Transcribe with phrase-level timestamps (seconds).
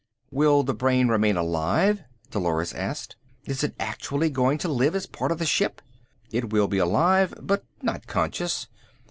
[0.31, 2.01] "Will the brain remain alive?"
[2.31, 3.17] Dolores asked.
[3.45, 5.79] "Is it actually going to live as part of the ship?"
[6.31, 8.65] "It will be alive, but not conscious.